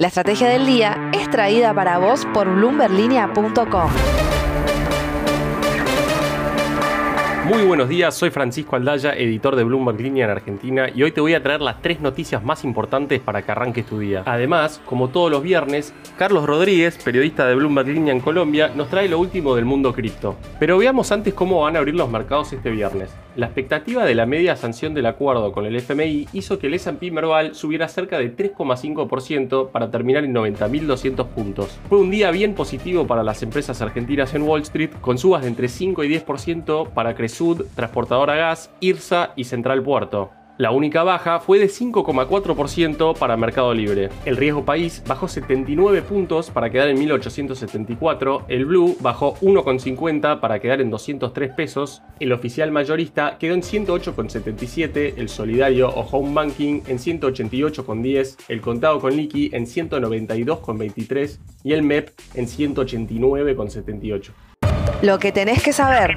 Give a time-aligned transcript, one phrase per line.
[0.00, 3.90] La estrategia del día es traída para vos por bloomberlinia.com.
[7.48, 11.22] Muy buenos días, soy Francisco Aldaya, editor de Bloomberg Línea en Argentina y hoy te
[11.22, 14.22] voy a traer las tres noticias más importantes para que arranques tu día.
[14.26, 19.08] Además, como todos los viernes, Carlos Rodríguez, periodista de Bloomberg Línea en Colombia, nos trae
[19.08, 20.36] lo último del mundo cripto.
[20.60, 23.16] Pero veamos antes cómo van a abrir los mercados este viernes.
[23.34, 27.10] La expectativa de la media sanción del acuerdo con el FMI hizo que el S&P
[27.12, 31.78] Merval subiera cerca de 3,5% para terminar en 90.200 puntos.
[31.88, 35.48] Fue un día bien positivo para las empresas argentinas en Wall Street, con subas de
[35.48, 40.32] entre 5 y 10% para crecer Sud, Transportadora Gas, IRSA y Central Puerto.
[40.58, 44.08] La única baja fue de 5,4% para Mercado Libre.
[44.24, 50.58] El riesgo país bajó 79 puntos para quedar en 1874, el Blue bajó 1,50 para
[50.58, 56.82] quedar en 203 pesos, el oficial mayorista quedó en 108,77, el solidario o home banking
[56.88, 64.32] en 188,10, el contado con liqui en 192,23 y el MEP en 189,78.
[65.02, 66.16] Lo que tenés que saber.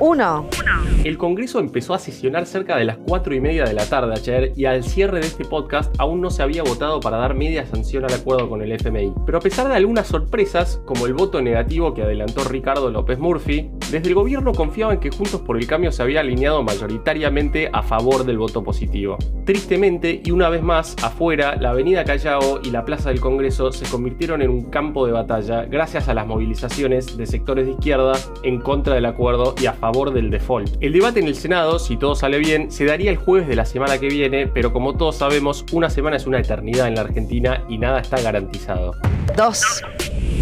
[0.00, 0.97] 1.
[1.04, 4.52] El Congreso empezó a sesionar cerca de las 4 y media de la tarde ayer
[4.56, 8.04] y al cierre de este podcast aún no se había votado para dar media sanción
[8.04, 9.14] al acuerdo con el FMI.
[9.24, 13.70] Pero a pesar de algunas sorpresas, como el voto negativo que adelantó Ricardo López Murphy,
[13.92, 18.24] desde el gobierno confiaban que Juntos por el Cambio se había alineado mayoritariamente a favor
[18.24, 19.16] del voto positivo.
[19.44, 23.88] Tristemente, y una vez más, afuera, la avenida Callao y la Plaza del Congreso se
[23.88, 28.12] convirtieron en un campo de batalla gracias a las movilizaciones de sectores de izquierda
[28.42, 30.76] en contra del acuerdo y a favor del default.
[30.80, 33.64] El debate en el Senado, si todo sale bien, se daría el jueves de la
[33.64, 37.64] semana que viene, pero como todos sabemos, una semana es una eternidad en la Argentina
[37.68, 38.96] y nada está garantizado.
[39.36, 39.62] 2.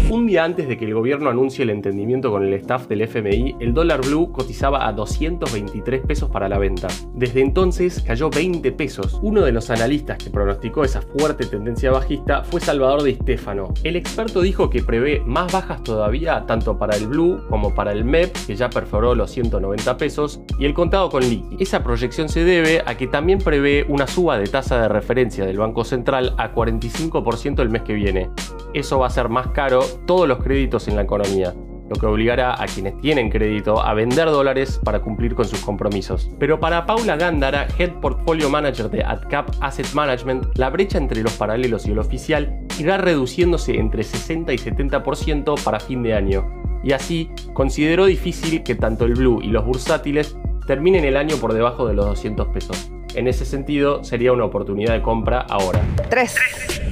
[0.09, 3.57] Un día antes de que el gobierno anuncie el entendimiento con el staff del FMI,
[3.59, 6.87] el dólar blue cotizaba a 223 pesos para la venta.
[7.13, 9.19] Desde entonces cayó 20 pesos.
[9.21, 13.73] Uno de los analistas que pronosticó esa fuerte tendencia bajista fue Salvador Di Stefano.
[13.83, 18.05] El experto dijo que prevé más bajas todavía tanto para el blue como para el
[18.05, 21.57] MEP, que ya perforó los 190 pesos, y el contado con liqui.
[21.59, 25.57] Esa proyección se debe a que también prevé una suba de tasa de referencia del
[25.57, 28.29] Banco Central a 45% el mes que viene.
[28.73, 31.53] Eso va a ser más caro todos los créditos en la economía,
[31.89, 36.29] lo que obligará a quienes tienen crédito a vender dólares para cumplir con sus compromisos.
[36.39, 41.33] Pero para Paula Gándara, Head Portfolio Manager de AdCap Asset Management, la brecha entre los
[41.33, 46.56] paralelos y el oficial irá reduciéndose entre 60 y 70% para fin de año.
[46.87, 50.37] Y así, consideró difícil que tanto el Blue y los bursátiles
[50.67, 52.89] terminen el año por debajo de los 200 pesos.
[53.13, 55.81] En ese sentido, sería una oportunidad de compra ahora.
[56.09, 56.86] 3.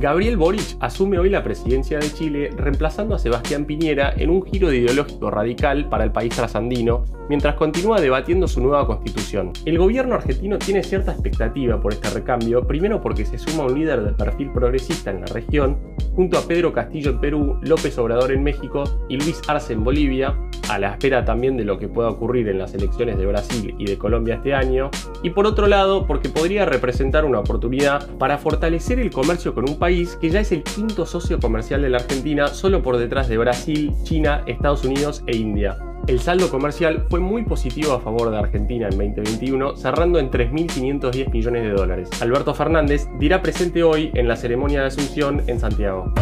[0.00, 4.72] Gabriel Boric asume hoy la presidencia de Chile reemplazando a Sebastián Piñera en un giro
[4.72, 9.52] ideológico radical para el país trasandino, mientras continúa debatiendo su nueva constitución.
[9.64, 14.04] El gobierno argentino tiene cierta expectativa por este recambio, primero porque se suma un líder
[14.04, 15.78] de perfil progresista en la región,
[16.14, 20.36] junto a Pedro Castillo en Perú, López Obrador en México y Luis Arce en Bolivia,
[20.68, 23.86] a la espera también de lo que pueda ocurrir en las elecciones de Brasil y
[23.86, 24.90] de Colombia este año,
[25.24, 29.78] y por otro lado porque podría representar una oportunidad para fortalecer el comercio con un
[29.78, 33.38] país que ya es el quinto socio comercial de la Argentina, solo por detrás de
[33.38, 35.78] Brasil, China, Estados Unidos e India.
[36.06, 41.32] El saldo comercial fue muy positivo a favor de Argentina en 2021, cerrando en 3.510
[41.32, 42.10] millones de dólares.
[42.20, 46.12] Alberto Fernández dirá presente hoy en la ceremonia de Asunción en Santiago.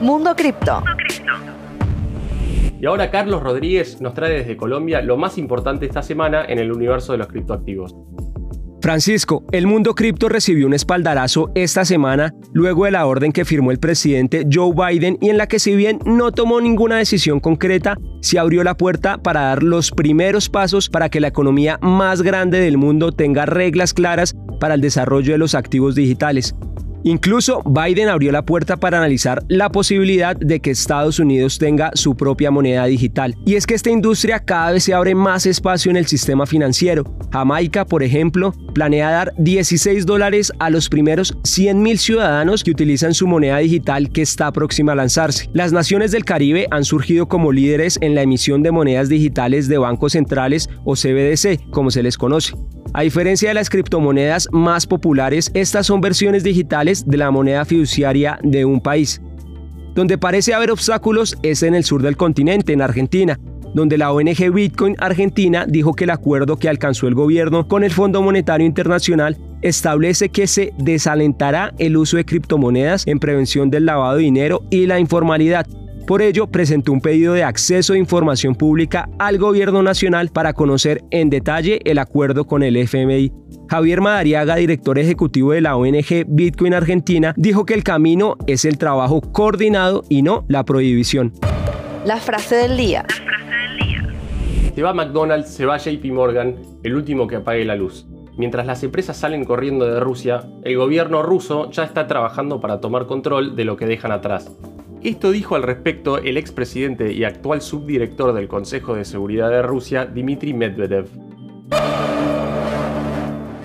[0.00, 0.82] Mundo Cripto.
[2.80, 6.72] Y ahora Carlos Rodríguez nos trae desde Colombia lo más importante esta semana en el
[6.72, 7.94] universo de los criptoactivos.
[8.84, 13.70] Francisco, el mundo cripto recibió un espaldarazo esta semana luego de la orden que firmó
[13.70, 17.96] el presidente Joe Biden y en la que si bien no tomó ninguna decisión concreta,
[18.20, 22.60] se abrió la puerta para dar los primeros pasos para que la economía más grande
[22.60, 26.54] del mundo tenga reglas claras para el desarrollo de los activos digitales.
[27.04, 32.16] Incluso Biden abrió la puerta para analizar la posibilidad de que Estados Unidos tenga su
[32.16, 33.36] propia moneda digital.
[33.44, 37.04] Y es que esta industria cada vez se abre más espacio en el sistema financiero.
[37.30, 43.26] Jamaica, por ejemplo, planea dar 16 dólares a los primeros 100.000 ciudadanos que utilizan su
[43.26, 45.50] moneda digital que está próxima a lanzarse.
[45.52, 49.76] Las naciones del Caribe han surgido como líderes en la emisión de monedas digitales de
[49.76, 52.54] bancos centrales o CBDC, como se les conoce.
[52.96, 58.38] A diferencia de las criptomonedas más populares, estas son versiones digitales de la moneda fiduciaria
[58.44, 59.20] de un país.
[59.96, 63.40] Donde parece haber obstáculos es en el sur del continente, en Argentina,
[63.74, 67.90] donde la ONG Bitcoin Argentina dijo que el acuerdo que alcanzó el gobierno con el
[67.90, 74.18] Fondo Monetario Internacional establece que se desalentará el uso de criptomonedas en prevención del lavado
[74.18, 75.66] de dinero y la informalidad,
[76.06, 81.02] Por ello, presentó un pedido de acceso de información pública al gobierno nacional para conocer
[81.10, 83.32] en detalle el acuerdo con el FMI.
[83.70, 88.76] Javier Madariaga, director ejecutivo de la ONG Bitcoin Argentina, dijo que el camino es el
[88.76, 91.32] trabajo coordinado y no la prohibición.
[92.04, 93.06] La frase del día.
[94.74, 98.06] Se va McDonald's, se va JP Morgan, el último que apague la luz.
[98.36, 103.06] Mientras las empresas salen corriendo de Rusia, el gobierno ruso ya está trabajando para tomar
[103.06, 104.50] control de lo que dejan atrás.
[105.04, 110.06] Esto dijo al respecto el expresidente y actual subdirector del Consejo de Seguridad de Rusia,
[110.06, 111.08] Dmitry Medvedev.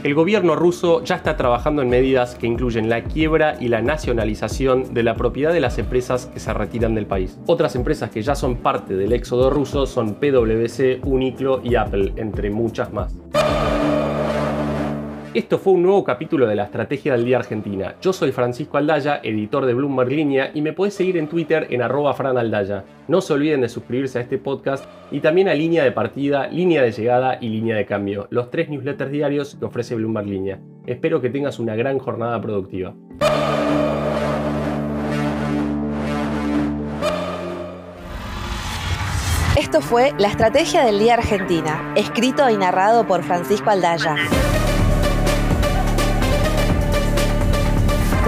[0.04, 4.94] El gobierno ruso ya está trabajando en medidas que incluyen la quiebra y la nacionalización
[4.94, 7.40] de la propiedad de las empresas que se retiran del país.
[7.46, 12.50] Otras empresas que ya son parte del éxodo ruso son PwC, Uniqlo y Apple, entre
[12.50, 13.16] muchas más.
[15.32, 17.94] Esto fue un nuevo capítulo de la Estrategia del Día Argentina.
[18.02, 21.84] Yo soy Francisco Aldaya, editor de Bloomberg Línea, y me podés seguir en Twitter en
[21.84, 22.84] arroba franaldaya.
[23.08, 26.82] No se olviden de suscribirse a este podcast y también a Línea de Partida, Línea
[26.82, 30.60] de Llegada y Línea de Cambio, los tres newsletters diarios que ofrece Bloomberg Línea.
[30.88, 32.96] Espero que tengas una gran jornada productiva.
[39.56, 44.16] Esto fue La Estrategia del Día Argentina, escrito y narrado por Francisco Aldaya.